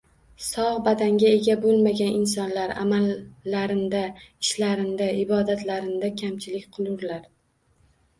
Sog’ 0.43 0.77
badanga 0.85 1.25
ega 1.39 1.55
bo’lmagan 1.65 2.15
insonlar 2.19 2.73
amallarinda, 2.83 4.01
ishlarinda, 4.47 5.11
ibodatlarinda 5.25 6.11
kamchilik 6.23 6.67
qilurlar 6.79 7.21